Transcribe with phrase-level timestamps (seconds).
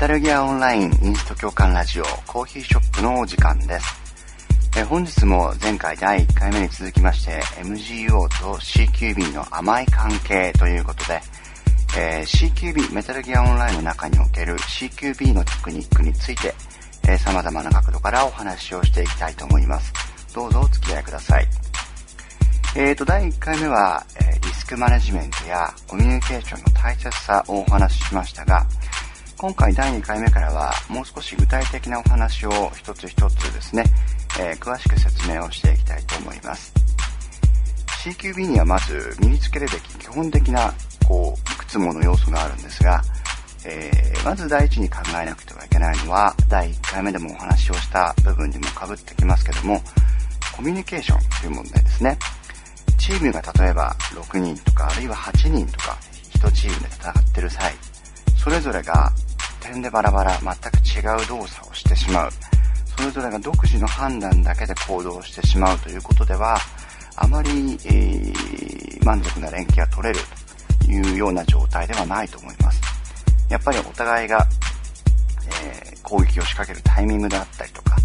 [0.00, 3.86] タルギアオンラインインスト共感ラジオコーヒーショップのお時間です。
[4.78, 8.08] え本日も前回第1回目に続きまして MGO
[8.40, 11.20] と CQB の甘い関係ということで、
[11.98, 16.54] えー、CQB メタルギアオンラインの中における CQB のテクニックについて、
[17.06, 19.92] えー、様々な角度からお話をしていきたいと思います。
[20.34, 21.46] どうぞお付き合いください。
[22.74, 28.64] えーと、第1回目は、えリスクマネジメントやコミュニケーションの大切さをお話ししましたが、
[29.40, 33.84] 今回第2回目からはもう少し具体的なお話を一つ一つですね、
[34.38, 36.74] えー、詳しく説明をしていきたいと思います。
[38.04, 40.74] CQB にはまず身につけるべき基本的な、
[41.08, 43.02] こう、いくつもの要素があるんですが、
[43.64, 49.80] えー、まず第一に考えなくてはいけないのは、第1回目でもお話をした部分にも被ってきますけども、
[50.54, 52.18] コミュニケーションという問題ですね。
[52.98, 55.96] チームが例えば6人とか、あるいは8人とか、
[56.40, 57.72] 1チームで戦ってる際、
[58.36, 59.12] それぞれが
[59.60, 62.30] 点でバラバラ、全く違う動作をしてしまう。
[62.96, 66.58] それぞれが独自の判断だけで行動してしまうということでは、
[67.16, 70.20] あまり、えー、満足な連携が取れる
[70.84, 72.80] というような状態ではないと思います。
[73.48, 74.46] やっぱりお互いが、
[75.64, 77.96] えー、攻撃を仕掛けるタイミングであったりとか、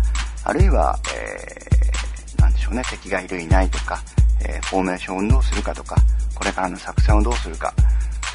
[0.44, 4.02] あるいは、えー、でしょうね、敵がいるいないとか、
[4.42, 5.96] えフォーメーションをどうするかとか、
[6.34, 7.74] これからの作戦をどうするか、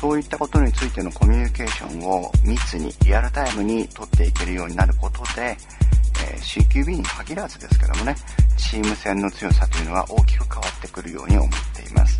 [0.00, 5.54] そういったことについてのコミュニケーションを密に、リアルタイムに取っていけるようになることで、
[6.32, 8.16] え CQB に限らずですけどもね、
[8.56, 12.18] チーム戦の強さというのは大きく変わってくるように思っています。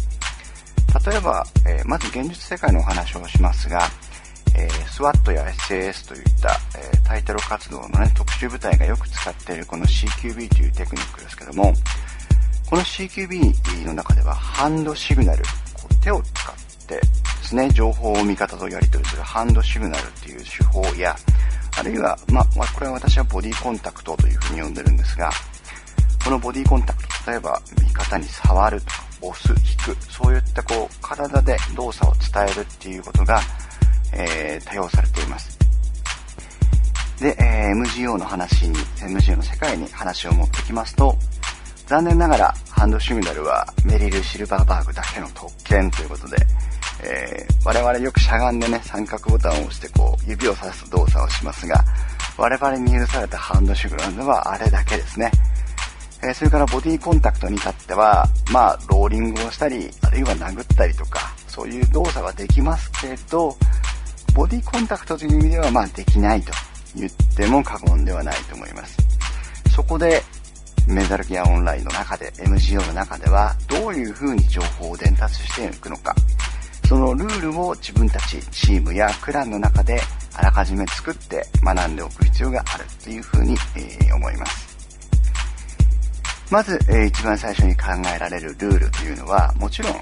[1.07, 3.89] 例えば、えまず現実世界のお話をしますが、
[4.55, 11.73] えー SWAT や SAS といった、えー、タイトル活動のね、特殊部隊がよく使っているこの CQB というテクニックですけども、
[12.69, 15.43] この CQB の中ではハンドシグナル、
[15.73, 17.03] こう手を使ってで
[17.45, 21.15] すね、情報を味方とやり取りするハンドシグナルっていう手法や、
[21.79, 25.31] あるいは、ま、ま、これは私はボディコンタクトというふうに呼んでるんですが、
[26.25, 29.49] このボディコンタクト、例えば味方に触るとか、押す、
[29.89, 33.41] 引く、そういったこう、体で動作を伝えるっていうことが、
[34.13, 35.59] えー、多用されています。
[37.21, 41.17] で、えー、MGO の話に、MGO の世界に話を持ってきますと、
[41.87, 46.37] 残念ながらハンドシグナルはメリル・シルバーバーグだけの特権ということで、
[47.03, 51.85] えー、我々よくしゃがんでね、三角ボタンを押してこう、指をさす動作をしますが、
[52.37, 55.31] 我々に許されたハンドシグナルはあれだけですね。
[56.23, 63.57] えー、それからボディコンタクトに至っては、まあ、ローリングをしたり、あるいは殴ったりとか、そういう動作はできますけど、
[64.35, 66.53] ボディコンタクトという意味では、まあ、できないと
[66.95, 68.97] 言っても過言ではないと思います。
[69.75, 70.23] そこで、
[70.87, 76.15] メダルギアオンラインの中で、MGO の中では、どういう風に情報を伝達していくのか、
[76.91, 80.01] そのルールを自分たち、チームやクランの中で
[80.35, 84.77] あらかじめ作って学んでおく必要があるという風に、え、思います。
[86.51, 89.93] まず、えー、一番最初に考えられるルールというのは、もちろん、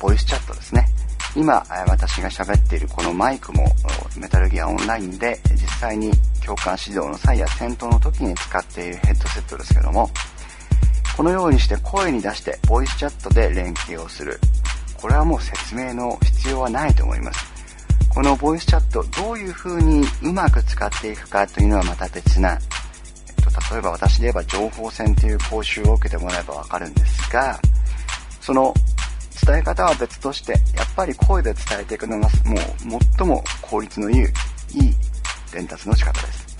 [0.00, 0.88] ボイスチャットですね。
[1.36, 3.66] 今、私が喋っているこのマイクも、
[4.16, 6.10] メタルギアオンラインで実際に
[6.42, 10.08] 共感指導の際や戦闘の時に使っているヘッドセットですけども、
[11.14, 14.40] このようにして声に出してボイスチャットで連携をする。
[15.00, 17.46] これはもう説明の必要はないと思います。
[18.08, 22.58] このボイスチャット、どういう風にうまく使っていくかというのはまた別な、
[23.28, 27.60] えっと、例えば私で言えば情報戦という講習を受けてもらえばわかるんですが、
[28.40, 28.74] その
[29.46, 34.26] 伝え方は別として、やっぱり声で伝えていくのがもう最も効率のいい、いい
[35.52, 36.56] 伝達の仕方です。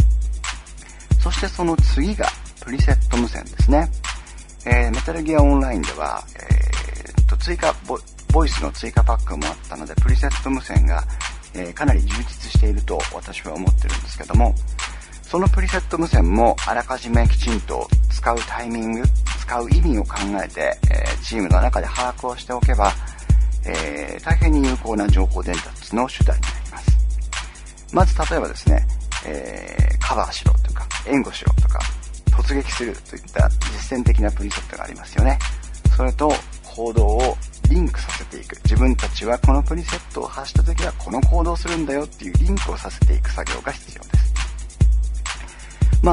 [1.21, 2.27] そしてその次が
[2.61, 3.91] プリセット無線ですね。
[4.65, 7.99] えー、メタルギアオンラインでは、えー、と追加ボ、
[8.33, 11.03] ボイスの追加パックもあったので、プリセット無線が、
[11.55, 14.55] えー、かなり充実していると私は思ってるんですけども、
[15.23, 19.03] そのプリセット無線もあらかじめきちんと使うタイミング、
[19.41, 22.93] 使う意味を考えて、えー、チームの中で把握をしておけば、
[23.67, 26.99] えー、大変に有効な情報伝達の手段になります。
[27.93, 28.87] まず例えばですね、
[29.27, 31.79] えー、カバーしろとか、援護しろとか、
[32.31, 35.39] 突撃するといった実践的なプリセットがありますよね。
[35.97, 36.33] それと
[36.65, 37.37] 行動を
[37.69, 38.57] リンクさせていく。
[38.65, 44.35] 自分たちはこのプリセットを発した時はこの行動をするんだよっていうリンクをさせていく作業が必要です。
[46.03, 46.13] ま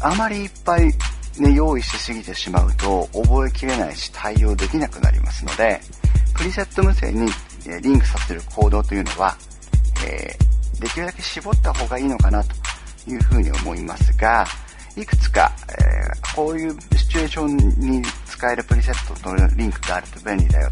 [0.00, 0.92] あ、あまりいっぱい
[1.38, 5.80] ね、用意しすぎてしまうと覚えきれないし対応できなくなりますので、
[6.34, 7.30] プリセット無線に
[7.82, 9.36] リンクさせる行動というのは、
[10.06, 12.54] えー、できるだけ絞った方がいいのかなと
[13.10, 14.46] いうふうに思いますが、
[14.96, 18.02] いくつか、えー、こういうシチュエーションに
[18.34, 20.68] 使えるプリセットのリンクがあると便利だよ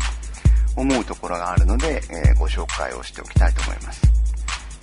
[0.74, 4.02] と思うところがあるので、えー、ご紹介をしておきたいと思います。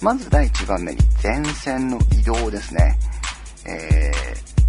[0.01, 2.97] まず第1番目に前線の移動ですね。
[3.65, 4.11] え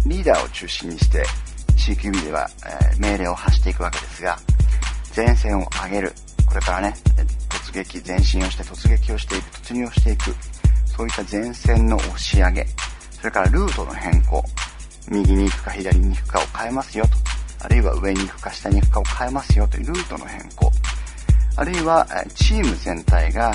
[0.05, 1.23] ー、リーダーを中心にして
[1.77, 4.37] CQB では、えー、命令を発していくわけですが、
[5.15, 6.13] 前線を上げる。
[6.45, 6.93] これからね、
[7.49, 10.35] 突撃、前進をして突撃をしていく、突入をしていく。
[10.85, 12.67] そういった前線の押し上げ。
[13.11, 14.43] それからルートの変更。
[15.09, 17.30] 右に行くか左に行くかを変えますよと。
[17.63, 20.71] あるいは上に行くか下に行くかを変えますよというルートの変更。
[21.55, 23.53] あるいは、チーム全体が、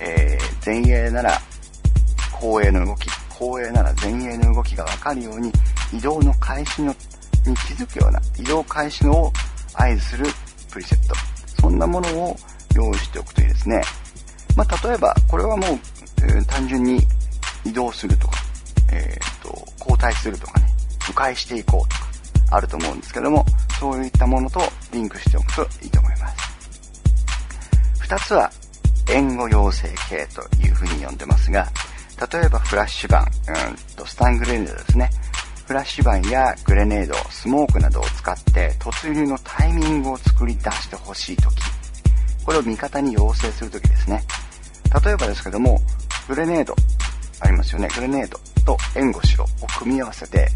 [0.00, 1.40] えー、前衛なら
[2.40, 5.50] 後衛の動き、後衛なら前衛の動きがわかるように、
[5.92, 6.94] 移動の開始の
[7.46, 9.32] に気づくような、移動開始のを
[9.74, 10.26] 合図する
[10.70, 11.14] プリセット。
[11.60, 12.36] そんなものを
[12.74, 13.82] 用意しておくといいですね。
[14.56, 15.78] まあ、例えば、これはもう、
[16.22, 17.00] えー、単純に
[17.64, 18.38] 移動するとか、
[18.92, 20.66] えっ、と、交代するとかね、
[21.08, 22.07] 迂回していこうとか、
[22.50, 23.44] あると思うんですけども、
[23.78, 24.60] そういったものと
[24.92, 26.36] リンクしておくといいと思います。
[28.00, 28.50] 二つは、
[29.10, 31.66] 援護要請系というふうに呼んでますが、
[32.32, 35.10] 例えばフラッシュバン、うんとスタングレネードですね。
[35.66, 41.54] フラッシュバンやグレネード、スモークなどを使って突入のタイミングを作り出してほしいとき。
[42.44, 44.22] これを味方に要請するときですね。
[45.04, 45.80] 例えばですけども、
[46.26, 46.74] グレネード、
[47.40, 47.88] ありますよね。
[47.94, 50.48] グレネードと援護しろを組み合わせて、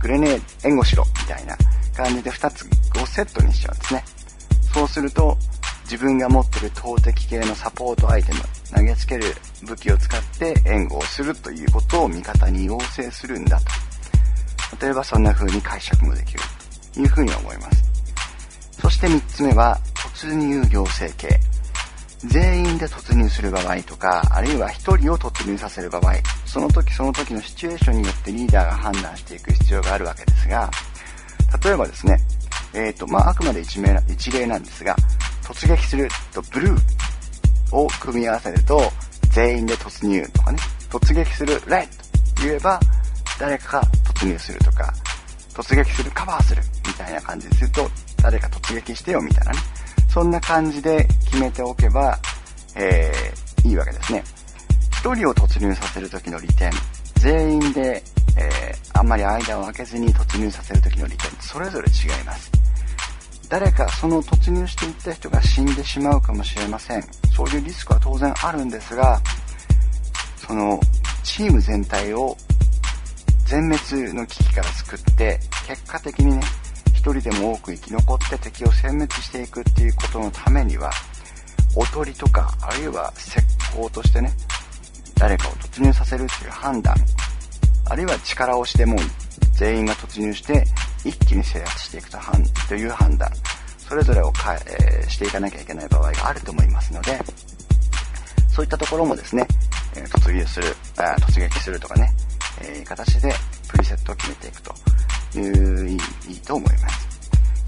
[0.00, 1.56] グレネード、援護しろみたいな
[1.96, 2.64] 感じで2つ
[3.00, 4.04] をセットにしちゃうんですね。
[4.74, 5.36] そうすると、
[5.84, 8.40] 自分が持ってる投擲系のサポートアイテム、
[8.74, 13.66] 投げつける武器を使って援護をするということを味方に要請するんだと。
[14.84, 16.40] 例えばそんな風に解釈もできる
[16.92, 17.84] という風に思います。
[18.80, 21.40] そして3つ目は、突入行政系。
[22.28, 26.14] 全員で突入する場合とか、あるいは1人を突入させる場合、
[26.44, 30.70] その時その時のシチュエーションによってリーダーが判断していく必要があるわけですが、
[31.64, 32.18] 例えばですね、
[32.74, 34.96] えっ、ー、と、まあ、あくまで一名一例なんですが、
[35.42, 36.76] 突撃するとブルー
[37.72, 38.80] を組み合わせると、
[39.30, 40.58] 全員で突入とかね、
[40.90, 41.86] 突撃するレッ
[42.36, 42.80] ド言えば、
[43.38, 43.82] 誰かが
[44.14, 44.92] 突入するとか、
[45.54, 47.88] 突撃するカバーするみたいな感じですると、
[48.22, 49.58] 誰か突撃してよみたいなね。
[50.16, 52.18] そんな感じで決めておけば、
[52.74, 54.24] えー、いいわけですね。
[54.90, 56.72] 一人を突入させるときの利点、
[57.16, 58.02] 全員で、
[58.38, 62.50] えー、あんまり間を空けずに突入させるときの利点、それぞれ違います。
[63.50, 67.04] 誰かその突入していった人が死んでしまうかもしれません。
[67.34, 69.20] そういうリスクは当然あるんですが、
[70.38, 70.80] その
[71.24, 72.34] チーム全体を
[73.44, 75.38] 全滅の危機から救って、
[75.68, 76.42] 結果的にね、
[77.12, 80.90] 人でも多く生き残って敵を殲滅していくっていうことのためには、
[81.74, 83.38] おとりとか、あるいは石
[83.76, 84.32] 膏としてね、
[85.16, 86.94] 誰かを突入させるっていう判断、
[87.88, 88.96] あるいは力押しでも
[89.54, 90.64] 全員が突入して
[91.04, 92.10] 一気に制圧していく
[92.68, 93.30] という判断、
[93.78, 97.18] それぞれをか、えー、していかなきゃいけない場合があると思いますので、
[98.50, 99.46] そういったところもですね、
[99.96, 102.12] え、突入するあ、突撃するとかね、
[102.62, 103.32] えー、形で
[103.68, 104.74] プリセットを決めていくと。
[105.40, 107.06] いう、いいと思います。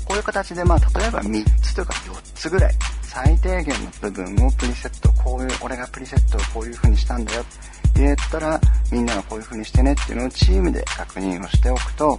[0.05, 8.61] こういう形で、まあ、例えば3つとか4つぐらい、最低限の部分をプリセット、こういう、俺がプリセットをこういう風にしたんだよって、言ったら、
[8.93, 12.19] みんながこういう風にしてねっていうのをチームで確認をしておくと、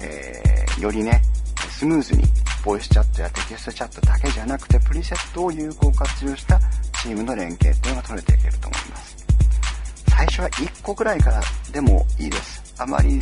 [0.00, 1.20] えー、よりね、
[1.68, 2.24] スムーズに
[2.64, 6.60] ボイスチャットやテキストチャットだけじゃなくて、プリセットを有効活用した
[7.02, 9.16] チームの連携っていうのが取れていけると思います。
[10.08, 11.40] 最初は1個くらいから
[11.72, 12.74] でもいいです。
[12.78, 13.20] あまり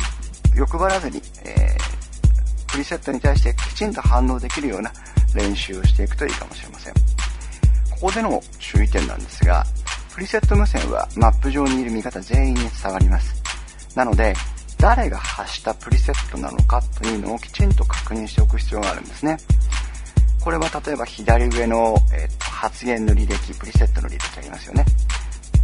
[0.55, 4.91] 欲張らずに、えー、プリセットに対してきちんと反応できるような
[5.33, 6.93] 練習をしていくといいかもしれません。
[6.93, 6.99] こ
[8.01, 9.65] こでの注意点なんですが、
[10.13, 13.41] プリセット無線はマップ上にいる味方全員に伝わります。
[13.95, 14.33] なので、
[14.77, 19.37] 誰が発したプリセットなのかというのをきちんと確認しておく必要があるんですね。
[20.41, 24.85] これは例えば左上の、えー、発言の履歴、プリセットの履歴ありますよね。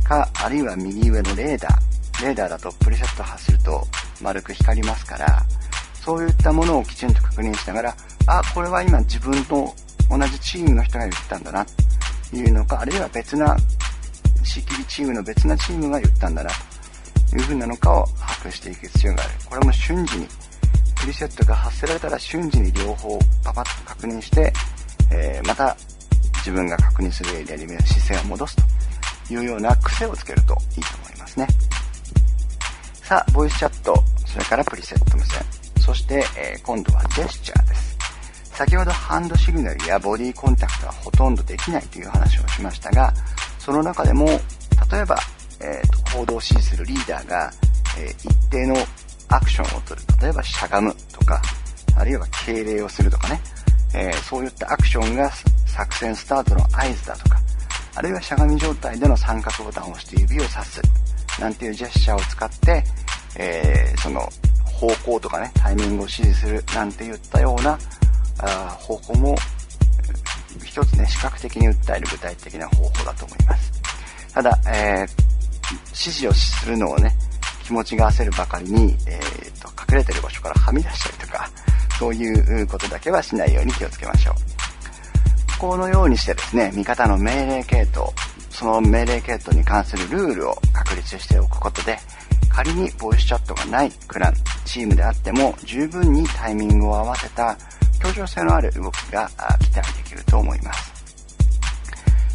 [0.05, 2.25] か、あるいは右上のレーダー。
[2.25, 3.85] レーダーだとプリセット発すると
[4.25, 5.45] 丸く光りますから、
[5.93, 9.73] そういったものをきちんと確認しながら、あ、これは今自分と
[10.09, 13.55] 同じチームの人が言ったんだな、というのか、あるいは別な、
[14.43, 16.49] 仕切りチームの別なチームが言ったんだな、
[17.29, 19.33] という風なのかを把握していく必要がある。
[19.45, 20.27] これも瞬時に、
[20.99, 24.51] プリセットが発せられたら瞬時に両方パパッと確認して、
[25.11, 25.77] えー、また
[26.37, 28.55] 自分が確認するエリアに姿勢を戻す
[29.27, 31.47] というような癖をつけるといいと思いますね。
[33.03, 34.03] さあ、ボイスチャット、
[34.35, 35.41] それからプリセット無線、
[35.79, 37.97] そして、えー、今度はジェスチャーです。
[38.51, 43.13] 先ほどハンドシグナルやボディコンタクトはほとんどできないという話をしましたが、
[43.59, 44.25] その中でも、
[44.91, 45.17] 例えば
[45.61, 47.51] えーと、行動を指示するリーダーが、
[47.97, 48.75] えー、一定の
[49.29, 50.07] アクションを取る。
[50.21, 51.41] 例えばしゃがむとか、
[51.97, 53.41] あるいは敬礼をするとかね、
[53.93, 55.31] えー、そういったアクションが
[55.65, 57.39] 作戦スタートの合図だとか、
[57.95, 60.81] あるいはしゃがみ状態での三角ボタンを押して指をさす、
[61.39, 62.83] なんていうジェスチャーを使って、
[63.37, 64.29] えー、その
[64.65, 67.77] 方向とかね、タイミングを指示するなんて言ったような
[68.39, 69.35] あ方法も、
[70.63, 73.71] 一つね、視覚的に訴える具体的な方法だと思います。
[74.33, 75.07] ただ、えー、
[75.87, 77.15] 指示をするのをね、
[77.63, 81.49] 気持ちが焦るばかりに、えーと、隠れてる場所からはみ出したりとか、
[81.97, 84.35] そういうことだけはしないように気をつけましょう。
[85.57, 88.07] このようにしてですね、味方の命令系統、
[88.49, 91.97] その命令系統に関するルールを確立しておくことで、
[92.55, 94.33] 仮にボイスチャットがないクラン、
[94.63, 97.57] チームであっても十分にタイミングを合わせた
[98.01, 100.93] 協調性のある動きが期待できると思います。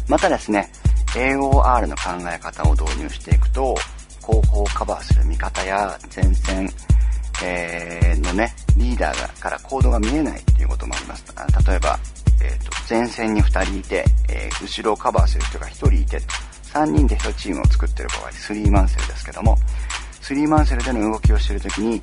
[0.07, 0.71] またですね、
[1.15, 3.75] AOR の考え方を導入していくと、
[4.21, 6.69] 後方をカバーする味方や前線、
[7.43, 11.25] えー、のね、リーダーがからコードが見えないっていうこともあります。
[11.67, 11.99] 例えば、
[12.43, 16.19] えーと、前線に2人いて、えー、後ろをカバーする人が1人いて、
[16.73, 19.57] 3人で1チームを作ってる場合、スリーマンセルですけども、
[20.21, 22.01] スリーマンセルでの動きをしてるときに、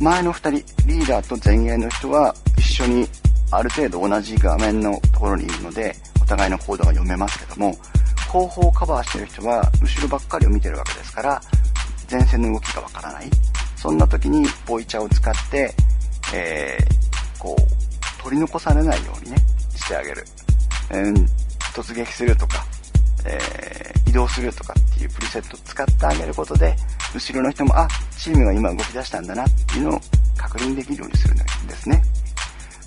[0.00, 3.08] 前の2人、リーダーと前衛の人は一緒に
[3.50, 7.76] ある程度同じ画面のところにいるので、お互いのコードが読めますけども、
[8.30, 11.40] 後方をカバーしてる人は後ろばっかりを見てるわけですから、
[12.10, 13.30] 前線の動きがわからない。
[13.76, 15.74] そんな時にボイチャを使って、
[16.34, 19.36] えー、こう、取り残されないようにね、
[19.74, 20.26] してあげる。
[20.90, 21.26] えー、
[21.74, 22.64] 突撃するとか、
[23.24, 26.74] えー、動するとかっていうプリセットを使ってあげることで、
[27.14, 30.00] 後ろの人も、あ、チームが今動き出したんだなっていうのを
[30.36, 32.02] 確認できるようにするんですね。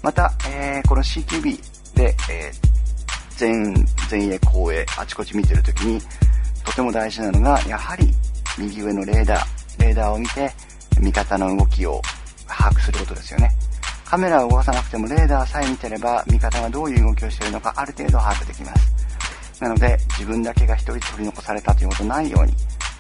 [0.02, 6.02] また、えー、この CQB で、えー、前、前衛後衛、あちこち見てるときに、
[6.66, 8.14] とても大事なのが、やはり
[8.58, 10.52] 右上のレーダー、レーダーを見て、
[11.00, 12.02] 味方の動きを
[12.48, 13.52] 把握することですよね。
[14.06, 19.07] カメラを動かさなくてもレーダーさえ見てれば、味方がどういう動きをしているのかある程度把握できます。
[19.60, 22.54] なので、自分だけが一人取り残されたということないように、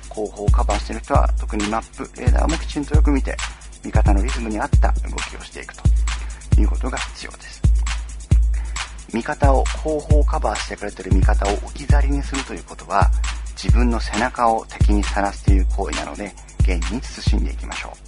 [0.10, 3.36] 後方をカバーしている人は特にマップ、レーダーもきちんとよく見て、
[3.84, 7.62] 味方のリズムに合った動きをしていくということが必要です。
[9.14, 13.10] 味方を、後方をカバーしてくれている味方を置き去りにするということは、
[13.62, 16.34] 自分の背中を敵にさらすという行為なので、
[16.64, 18.08] 原因に慎んでいきましょう。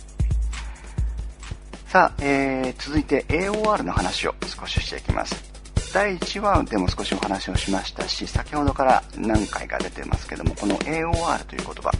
[1.89, 5.48] さあ、えー、続いて AOR の話を少ししていきます。
[5.93, 11.91] 第1話でも少しお話をしましたし、先ほどから何回か出てますけども、この AOR という言葉、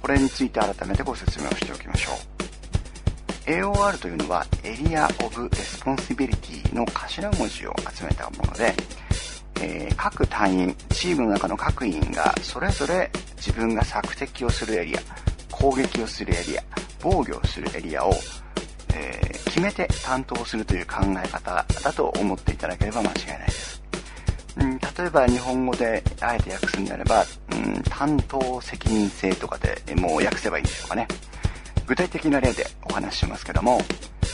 [0.00, 3.50] これについて改めてご説明をしておきましょう。
[3.50, 8.72] AOR というのは、 Area of Responsibility の頭文字を集めたもので、
[9.60, 15.00] えー、各隊員、チームの中の各員がそれぞれ自分が索敵をするエリア、
[15.50, 16.62] 攻撃をするエリア、
[17.00, 18.14] 防御をするエリアを
[18.94, 23.82] えー、決めて担当するという考え方だと思っていただければ間違いないです。
[24.56, 31.08] うん、例えば日本語であえて訳すんであれば、うん、担当責任制とかでもう訳せばいいんでしょうかね。
[31.86, 33.80] 具体的な例でお話ししますけども、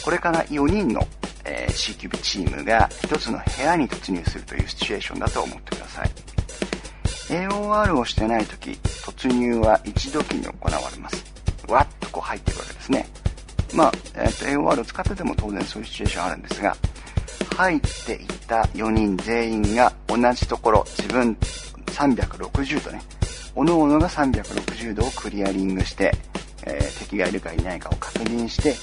[0.04, 1.06] これから4人の、
[1.44, 6.10] えー、CQB チームが1つの部屋に突入するというシチュエーションだと思ってください。
[7.28, 8.70] AOR をしてない時、
[9.04, 11.24] 突入は一時に行われます。
[11.68, 13.06] わっとこう入っていくわけですね。
[13.74, 16.76] まあ、えっ、ー、と、AOR を使ってても当然そういうシチュエーションあるんですが、
[17.56, 21.36] 入っていった4人全員が同じところ、自分
[21.86, 23.02] 360度ね、
[23.54, 26.12] 各々が360度をクリアリングして、
[26.64, 28.74] えー、敵がいるかいないかを確認して、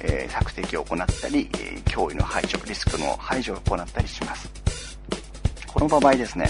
[0.00, 4.48] えー、索敵を行ったり、え、脅威の排除、リスクの排除を行ったりします。
[5.66, 6.48] この場合ですね、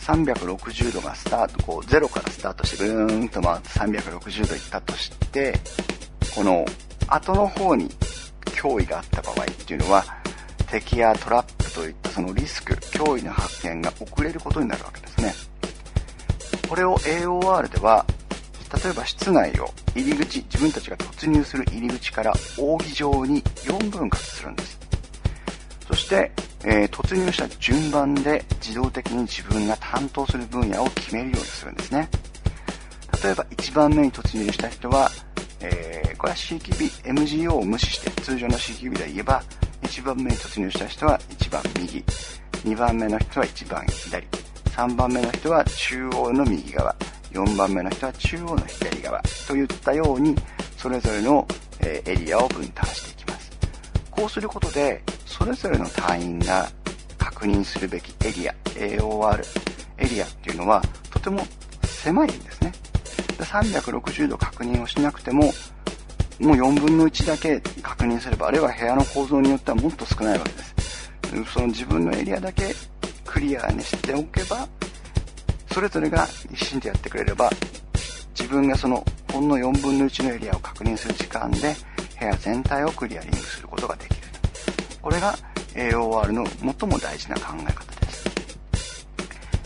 [0.00, 5.58] 360度がスタート、こう0からスタートしてブーンと回って360度いったとして、
[6.34, 6.64] この
[7.06, 7.88] 後の方に
[8.46, 10.04] 脅威があった場合っていうのは、
[10.66, 15.32] 敵やトラップといったそのリスク、脅威の発見が遅れることになるわけですね。
[16.68, 18.04] これを AOR では、
[18.82, 24.78] 例えば室内を入り口、自分たちが突入する入り口から扇状に4分割するんです。
[25.86, 26.32] そして、
[26.64, 32.08] えー、突入した順番で自動的に自分が担当する分野を決めるようにするんですね。
[33.22, 35.10] 例えば1番目に突入した人は、
[35.64, 39.42] えー、これは CQB、MGO を無視して、通常の CQB で言えば、
[39.82, 42.04] 1番目に突入した人は1番右、
[42.64, 44.26] 2番目の人は1番左、
[44.66, 46.94] 3番目の人は中央の右側、
[47.30, 50.36] 4番目の人は中央の左側といったように、
[50.76, 51.46] それぞれの、
[51.80, 53.50] えエリアを分担していきます。
[54.10, 56.68] こうすることで、それぞれの隊員が
[57.18, 59.42] 確認するべきエリア、AOR
[59.98, 61.46] エリアっていうのは、とても
[61.84, 62.72] 狭いんですね。
[63.44, 65.52] 360度確認をしなくても、
[66.40, 71.12] もう4分の1だけ確認すれば、あるいは部屋の構造によってはもっと少ないわけです。
[71.52, 72.74] その自分のエリアだけ
[73.24, 74.68] クリアにしておけば、
[75.72, 77.50] それぞれが一心でやってくれれば、
[78.38, 81.74] 自分がそのほんの4分の1のエリアを確認する時間で
[82.18, 84.16] 部屋全体をクリアリングすることができる。
[85.02, 85.36] これが
[85.74, 87.93] AOR の最も大事な考え方。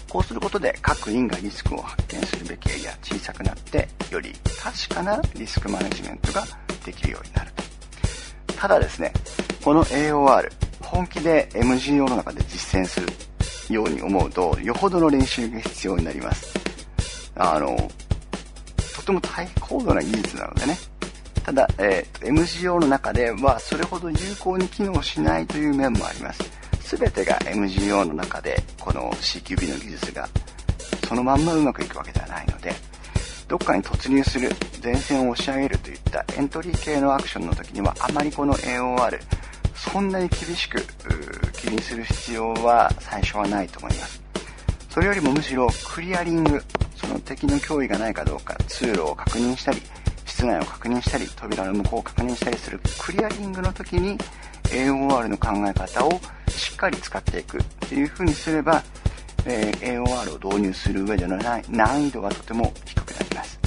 [0.08, 6.44] こうすることで各員がリスクを発見するべきエリア小さくなって、より確かなリスクマネジメントが
[6.84, 7.62] できるようになると。
[8.56, 9.12] ただですね、
[9.62, 10.50] この AOR、
[10.80, 13.06] 本気で MGO の中で実践する
[13.74, 16.54] ように思うと、よほどの練習が必要になります。
[17.36, 17.76] あの、
[18.96, 20.76] とても大高度な技術なのでね。
[21.44, 26.42] ただ、えー、MGO の中ではそれほど有効に機能しないという面もあります。
[26.88, 30.26] すべてが MGO の中でこの CQB の技術が
[31.06, 32.72] そのまんまうまくいくわけではないので、
[33.46, 34.48] どっかに突入する、
[34.82, 39.20] 前線を押し上げるといったエントリー系のアクションの時にはあまりこの AOR、
[39.74, 40.82] そんなに厳しく
[41.52, 44.22] 気にする必要は最初はないと思います。
[44.88, 46.62] それよりもむしろクリアリング、
[46.96, 49.82] その敵の脅威がないかどうか通路を確認したり、
[50.24, 54.16] 室内を確認したり、扉の向こうを確認したりするクリアリングの時に
[54.64, 56.18] AOR の考え方を
[56.58, 58.82] しっかり使っていくっていう風にすれば、
[59.46, 63.58] えー、AOR を導入する上での難易度がとても低くなります。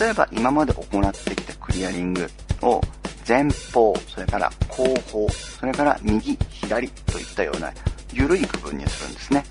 [0.00, 2.28] 例えば今まで行ってきたクリアリング
[2.62, 2.80] を
[3.26, 7.72] 前方、それから後方、それから右、左といったような
[8.12, 9.44] 緩い区分にするんですね。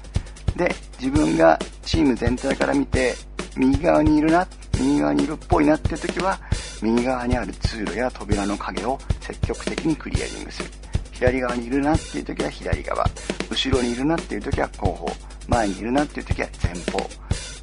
[0.56, 3.16] で、自分がチーム全体から見て、
[3.58, 4.48] 右側にいるな、
[4.78, 6.40] 右側にいるっぽいなっていう時は、
[6.82, 10.70] 右側にある通路や扉の影を積極的にクリアリングする。
[11.16, 13.06] 左側にいるなっていう時は左側、
[13.50, 15.08] 後ろにいるなっていう時は後方、
[15.48, 17.10] 前にいるなっていう時は前方。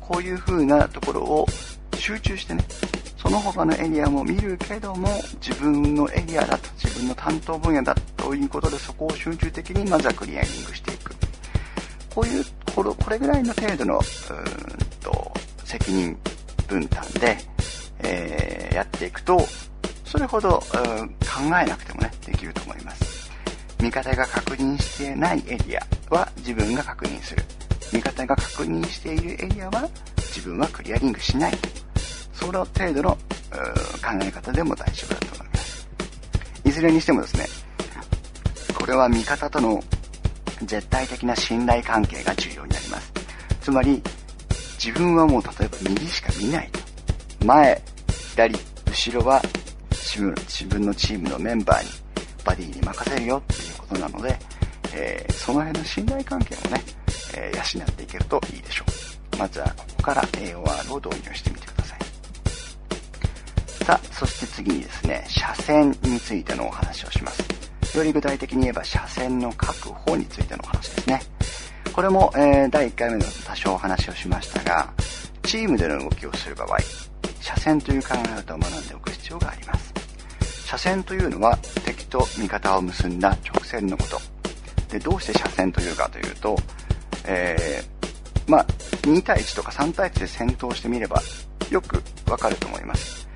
[0.01, 1.47] こういう風なところを
[1.97, 2.65] 集中してね、
[3.19, 5.09] その他のエリアも見るけども、
[5.41, 11.15] 自分のエリアだと、自分の担当分野だということで、そこを集中的にまずはクリアリングしていく。
[12.15, 15.33] こういう、これこれぐらいの程度の、うーんと、
[15.65, 16.17] 責任
[16.67, 17.37] 分担で、
[18.01, 19.39] えー、やっていくと、
[20.05, 23.12] それほど、考えなくてもね、できると思います。
[23.83, 27.43] 味方が確認してないエリアは自分が確認する。
[27.93, 31.53] 味方が確認しているエリアは自分はクリアリングしない。
[32.33, 33.19] その程度の考
[34.23, 35.89] え方でも大丈夫だと思います。
[36.65, 37.47] いずれにしてもですね、
[38.79, 39.83] これは味方との
[40.63, 43.13] 絶対的な信頼関係が重要になります。
[43.61, 44.01] つまり、
[44.79, 46.79] 自分はもう例えば右しか見ないと。
[47.45, 47.83] 前、
[48.31, 48.55] 左、
[48.87, 49.43] 後ろは
[49.91, 51.91] 自分自分のチームのメンバーに、
[52.45, 54.39] バディに任せるよっていうことなので、
[54.95, 56.83] えー、その辺の信頼関係をね、
[57.37, 58.85] えー、養っていけるといいでしょ
[59.35, 59.37] う。
[59.39, 61.99] まずはここから AOR を導入してみてください。
[63.85, 67.43] さあ、そして次にですね、車線についてのお話をします。
[67.97, 71.23] より具体的に言えば車線の確保についてのお話ですね。
[71.93, 74.93] これも、えー、第1回目の多少お話をしましたが、
[75.43, 76.79] チームでの動きをする場合、
[77.41, 79.92] 車線という考え方を学んでおく必要があります。
[80.73, 84.19] 車線というのは敵と味方を結んだ直線のこと。
[84.91, 86.57] で、どうして車線というかというと、
[87.27, 88.67] えー、まあ、
[89.03, 91.21] 2対1とか3対1で戦闘してみれば
[91.71, 93.29] よくわかると思います。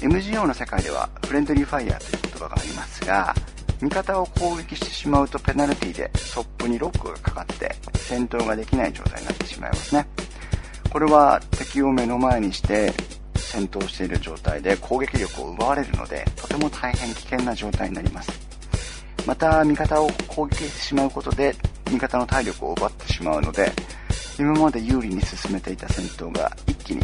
[0.00, 3.34] MGO の世界ではフレンドリーファイヤーという言葉がありますが、
[3.80, 10.06] 味方を攻撃してしまうとペナルティでソップにロックがかかって戦闘ができない状態になってしまいますね。
[10.90, 12.92] これは敵を目の前にして
[13.46, 18.30] 戦闘している状態で攻撃力を奪われるのでとても大変危険な状態になります。
[19.26, 21.54] また味方を攻撃してしまうことで
[21.86, 23.72] 味方の体力を奪ってしまうので
[24.38, 27.00] 今まで有利に進めていた戦闘が一気に、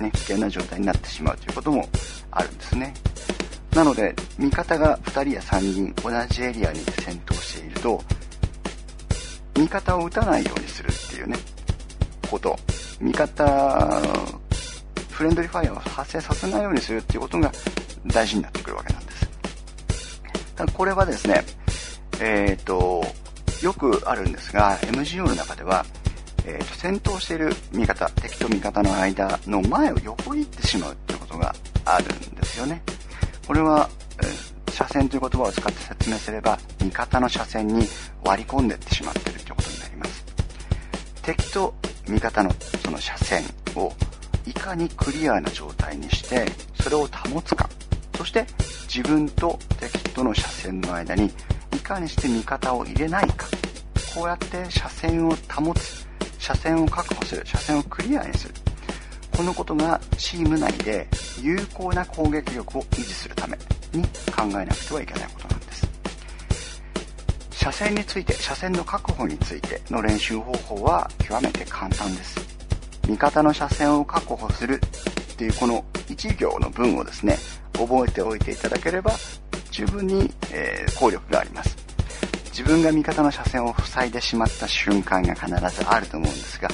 [0.00, 1.88] ね、危険な状態になってしまうということも
[2.30, 2.92] あるんですね。
[3.74, 8.02] なので、味方が2人や3人同じエリアに戦闘していると、
[9.54, 11.38] 味方を撃たないようにするっていうね、
[12.30, 12.58] こと。
[13.00, 14.02] 味方、
[15.22, 17.52] フレンドリーファイアを発生させないようにするっていうことが
[18.06, 19.30] 大事になってくるわけなんです。
[20.74, 21.44] これはですね、
[22.20, 23.04] えっ、ー、と、
[23.62, 25.86] よくあるんですが、MGO の中では、
[26.44, 31.54] えーと、戦闘している味方、敵と味方の間の前を横切ってしまうっていうことが
[31.84, 32.82] あるんですよね。
[33.46, 33.88] これは、
[34.20, 37.86] えー、車線という言葉を使って説明すれば、味方の車線に
[38.24, 40.24] 割り込んでいってしまっているということになります。
[41.22, 41.74] 敵と
[42.08, 42.50] 味方の
[42.84, 43.44] その車線
[43.76, 43.92] を
[44.46, 46.46] いかにクリアな状態にして、
[46.80, 47.68] それを保つか。
[48.16, 48.46] そして
[48.92, 51.30] 自分と敵との車線の間に
[51.74, 53.46] いかにして味方を入れないか。
[54.14, 56.06] こうやって車線を保つ。
[56.38, 57.42] 車線を確保する。
[57.44, 58.54] 車線をクリアにする。
[59.36, 61.08] このことがチーム内で
[61.40, 63.56] 有効な攻撃力を維持するため
[63.92, 65.88] に考えなくてはいけないことなんです。
[67.52, 72.51] 車線について、車線の確保についての練習方法は極めて簡単です。
[73.08, 74.80] 味方の車線を確保する
[75.32, 77.36] っていうこの1行の文をですね、
[77.72, 79.12] 覚えておいていただければ
[79.70, 81.76] 十分に、えー、効力があります。
[82.50, 86.68] 自分が味方の車線を塞いでしまった瞬間が必ずあると思うんですが、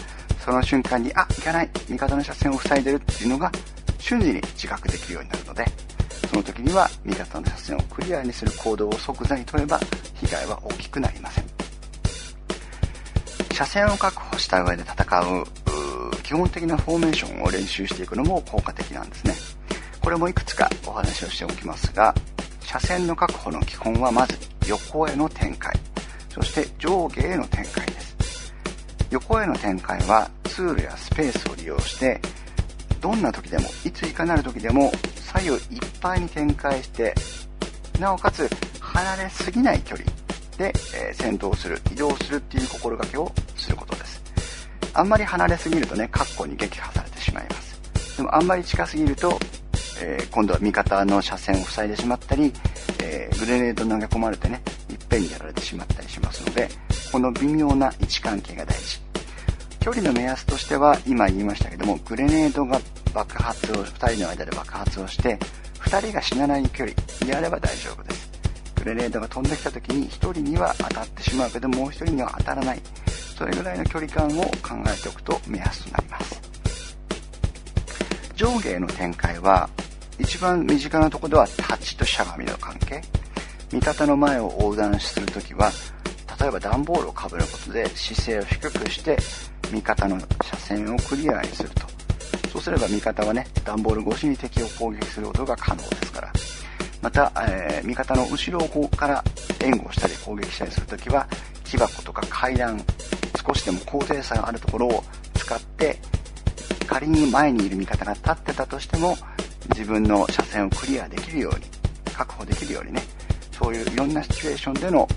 [0.44, 3.50] その瞬間に、あ、行かない味方の車線を塞いでるっていうのが
[3.98, 5.64] 瞬時に自覚できるようになるので、
[6.28, 9.78] その時には味方の車線をクリアにする行動を即座に取れば
[10.14, 11.44] 被害は大きくなりません。
[13.52, 15.44] 車線を確保した上で戦う
[16.28, 19.32] 基本的なフォーメーションを練習していくのも効果的なんですね。
[20.02, 22.14] これもいくつかお話をしておきますが、
[22.60, 24.36] 車線の確保の基本はまず
[24.66, 25.74] 横への展開、
[26.28, 28.52] そして上下への展開です。
[29.10, 32.20] 横への展開はツールやスペースを利用して、
[33.00, 37.14] どんな時でも、いついかなる時でも左右いっぱいに展開して、
[37.98, 38.46] なおかつ
[38.80, 40.06] 離れすぎない距離
[40.58, 44.07] で、えー、戦闘する、移動するっていう心がけをすることです。
[44.98, 48.16] あんまり離れすぎるとね、括弧に撃破されてしまいます。
[48.16, 49.38] でもあんまり近すぎると、
[50.02, 52.52] えー、今度は味方の車線を塞いでしまったり、
[53.00, 56.68] えー、グレネード投げ込まれてね、いっぺんにやられてしまったりしますので、
[57.12, 59.00] この微妙な位置関係が大事。
[59.78, 62.80] 距離の目安としては、今言いましたけども、グレネードが
[63.14, 65.38] 爆発を、2人の間で爆発をして、
[65.78, 68.17] 2人が死なない距離であれば大丈夫です。
[68.78, 72.80] グレネードが飛んできた時に1人には当たってしまうけど、もう1人には当たらない。
[73.06, 76.40] それぐらいの距離感を考えておくと目安となります。
[78.34, 79.68] 上下への展開は、
[80.18, 83.00] 一番身近なところではタッチとしゃがみの関係。
[83.72, 85.70] 味方の前を横断するときは、
[86.40, 89.18] 例えば段ボールをかぶることで姿勢を低くして
[89.72, 91.86] 味方の車線をクリアにすると。
[92.52, 96.32] そうすれば味方はね、段ボール越しに敵を攻撃することが可能ですから。
[97.02, 99.22] また、えー、味方の後ろをから
[99.60, 101.28] 援護したり攻撃したりするときは、
[101.64, 102.82] 木箱とか階段、
[103.46, 105.98] 少しでも高低差があるところを使って、
[106.86, 109.16] 仮に前にいる味方が立ってたとしても、
[109.70, 111.66] 自分の車線をクリアできるように、
[112.12, 113.02] 確保できるようにね、
[113.52, 115.08] そういういろんなシチュエーションでの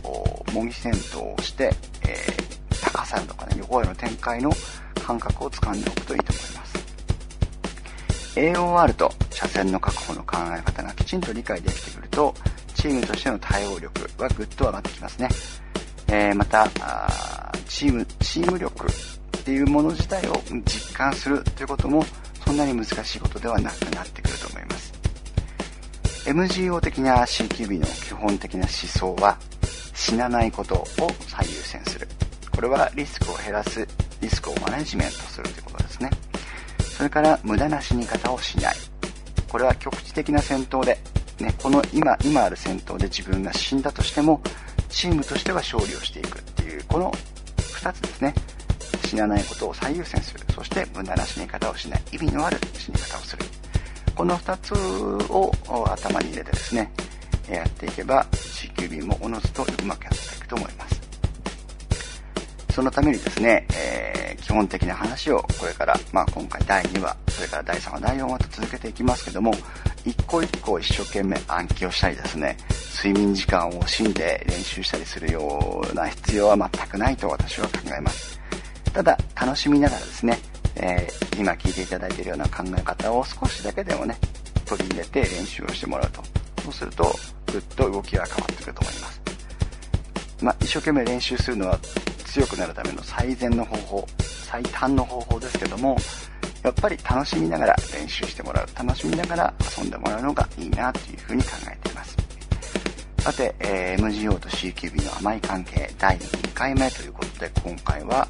[0.54, 1.72] 模擬戦闘をして、
[2.08, 4.52] えー、高さとかね、横への展開の
[5.02, 6.71] 感覚をつかんでおくといいと思います。
[8.36, 12.34] AOR と車線の確保の考え方がきちんと理解できてくると、
[12.74, 15.30] チームとしての対応力はぐっと上がってきますね。
[16.08, 16.70] えー、また
[17.68, 22.06] チーム、チーム力っていうもの自体を実感するということも、
[22.46, 24.94] そんなに難しいことではなくなってくると思います。
[26.26, 29.38] MGO 的な CQB の基本的な思想は、
[29.94, 30.86] 死なないことを
[31.28, 32.08] 最優先する。
[32.52, 33.88] これはリスクを減らす、
[34.22, 36.10] リスクをマネジメントするということですね。
[37.02, 38.76] それから無駄な死に方をしない。
[39.50, 41.00] これは局地的な戦闘で、
[41.40, 44.40] ね、この今、今ある戦闘で自分が死んだとしても、
[44.88, 47.12] チームとしては勝利をしていくっていう、この
[47.58, 48.36] 2つですね。
[49.08, 50.42] 死なないことを最優先する。
[50.54, 52.04] そして無駄な死に方をしない。
[52.12, 53.46] 意味のある死に方をする。
[54.14, 54.74] この2つ
[55.32, 55.52] を
[55.92, 56.92] 頭に入れてですね、
[57.50, 61.01] やっていけば CQB もおのずとうまくやっていくと思います。
[62.72, 69.54] そのためにですね、えー、基本的な話をこれから、まあ今回第2話、それから第3話、第4話と続けていきますけども、
[70.06, 72.58] 一個一個一生懸命暗記をしたりですね、
[73.04, 78.40] 睡眠時間を惜しんで練習したりするような必要は全くないと私は考えます。
[78.94, 80.40] ただ、楽しみながらですね、
[80.76, 84.18] えー、今聞いていただいているような考え方を少しだけでもね、
[84.66, 86.24] 取り入れて練習をしてもらうと。
[86.64, 87.14] そうすると、
[87.52, 89.22] ぐっと動きが変わってくると思います。
[90.42, 91.80] まあ、一生懸命練習するのは
[92.32, 95.98] 強くなるための最善の方法、最短の方法ですけども、
[96.64, 102.16] やっぱり楽しみながら練習してもらう、楽しみながら遊んでもらうのがいいなというふうに考えています。
[103.20, 108.26] さて、えー、MGO と CQB の甘い関係第2回目ということで今回は、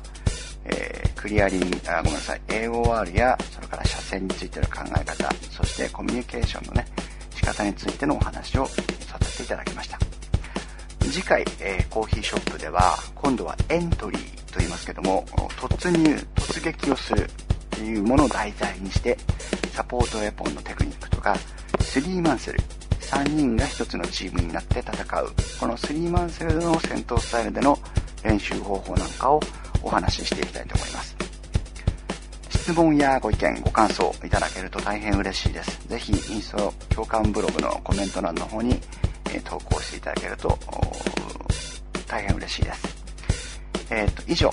[0.66, 6.88] えー、クリアリング、あ、ごめんなさい、AOR や、それから車線についての考え方、そしてコミュニケーションのね、
[7.36, 10.11] 仕方についてのお話をさせていただきました。
[11.10, 15.26] 次回、えー、コーヒーショップでは、今度はエントリーと言いますけども、
[15.58, 17.28] 突入、突撃をするっ
[17.70, 19.18] ていうものを題材にして、
[19.74, 21.36] サポートウェポンのテクニックとか、
[21.80, 22.60] スリーマンセル、
[23.00, 27.78] 3人が1つのチームになって戦う、このスリーマンセルの戦闘スタイルでの
[28.24, 29.40] 練習方法なんかを
[29.84, 31.16] お話ししていきたいと思います。
[32.50, 35.88] 質問やご意見、ご感想いただけると大変嬉しいです。
[35.88, 38.80] ぜひ、インスト共感ブログのコメント欄の方に、
[39.40, 40.58] 投稿していただけると
[42.08, 43.02] 大変嬉しいです。
[43.90, 44.50] えっ、ー、と、以上、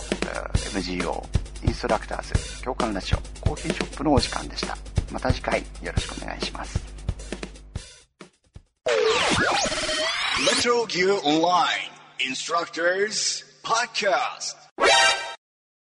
[0.75, 1.25] MGO
[1.65, 4.77] インストラクターズ共感ラジオコーヒーショップのお時間でした。
[5.13, 6.79] また次回よろしくお願いします。
[10.47, 15.18] Metro Gear Online Instructors Podcast.